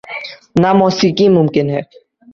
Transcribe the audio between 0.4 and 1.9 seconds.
نہ موسیقی ممکن ہے۔